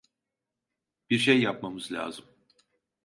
Bir 1.09 1.19
şey 1.19 1.41
yapmamız 1.41 1.91
lazım. 1.91 2.25